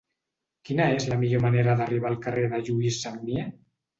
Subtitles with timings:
[0.67, 3.47] Quina és la millor manera d'arribar al carrer de Lluís Sagnier?